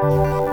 You. 0.00 0.47